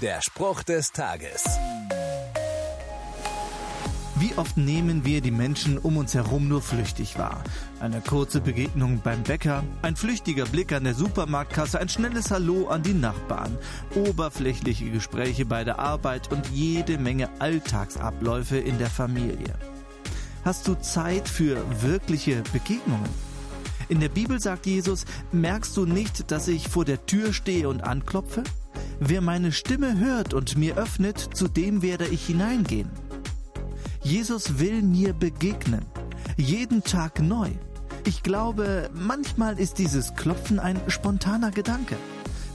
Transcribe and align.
Der 0.00 0.22
Spruch 0.22 0.62
des 0.62 0.92
Tages. 0.92 1.44
Wie 4.14 4.32
oft 4.36 4.56
nehmen 4.56 5.04
wir 5.04 5.20
die 5.20 5.30
Menschen 5.30 5.76
um 5.76 5.98
uns 5.98 6.14
herum 6.14 6.48
nur 6.48 6.62
flüchtig 6.62 7.18
wahr? 7.18 7.44
Eine 7.80 8.00
kurze 8.00 8.40
Begegnung 8.40 9.00
beim 9.04 9.22
Bäcker, 9.22 9.62
ein 9.82 9.96
flüchtiger 9.96 10.46
Blick 10.46 10.72
an 10.72 10.84
der 10.84 10.94
Supermarktkasse, 10.94 11.78
ein 11.78 11.90
schnelles 11.90 12.30
Hallo 12.30 12.68
an 12.68 12.82
die 12.82 12.94
Nachbarn, 12.94 13.58
oberflächliche 13.94 14.88
Gespräche 14.88 15.44
bei 15.44 15.64
der 15.64 15.78
Arbeit 15.78 16.32
und 16.32 16.48
jede 16.48 16.96
Menge 16.96 17.28
Alltagsabläufe 17.38 18.56
in 18.56 18.78
der 18.78 18.88
Familie. 18.88 19.52
Hast 20.46 20.66
du 20.66 20.76
Zeit 20.76 21.28
für 21.28 21.62
wirkliche 21.82 22.42
Begegnungen? 22.54 23.10
In 23.90 24.00
der 24.00 24.08
Bibel 24.08 24.40
sagt 24.40 24.64
Jesus, 24.64 25.04
merkst 25.30 25.76
du 25.76 25.84
nicht, 25.84 26.30
dass 26.30 26.48
ich 26.48 26.68
vor 26.68 26.86
der 26.86 27.04
Tür 27.04 27.34
stehe 27.34 27.68
und 27.68 27.84
anklopfe? 27.84 28.44
Wer 29.02 29.22
meine 29.22 29.50
Stimme 29.50 29.98
hört 29.98 30.34
und 30.34 30.58
mir 30.58 30.76
öffnet, 30.76 31.30
zu 31.32 31.48
dem 31.48 31.80
werde 31.80 32.06
ich 32.06 32.26
hineingehen. 32.26 32.90
Jesus 34.02 34.58
will 34.58 34.82
mir 34.82 35.14
begegnen. 35.14 35.86
Jeden 36.36 36.84
Tag 36.84 37.18
neu. 37.18 37.48
Ich 38.04 38.22
glaube, 38.22 38.90
manchmal 38.92 39.58
ist 39.58 39.78
dieses 39.78 40.14
Klopfen 40.16 40.58
ein 40.58 40.78
spontaner 40.88 41.50
Gedanke. 41.50 41.96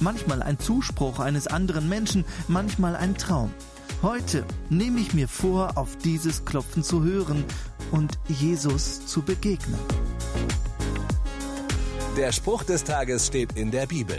Manchmal 0.00 0.42
ein 0.42 0.58
Zuspruch 0.58 1.18
eines 1.18 1.46
anderen 1.46 1.88
Menschen, 1.88 2.26
manchmal 2.46 2.94
ein 2.94 3.16
Traum. 3.16 3.50
Heute 4.02 4.44
nehme 4.68 5.00
ich 5.00 5.14
mir 5.14 5.28
vor, 5.28 5.78
auf 5.78 5.96
dieses 5.96 6.44
Klopfen 6.44 6.82
zu 6.82 7.02
hören 7.02 7.42
und 7.90 8.18
Jesus 8.28 9.06
zu 9.06 9.22
begegnen. 9.22 9.78
Der 12.18 12.32
Spruch 12.32 12.64
des 12.64 12.84
Tages 12.84 13.28
steht 13.28 13.56
in 13.56 13.70
der 13.70 13.86
Bibel. 13.86 14.18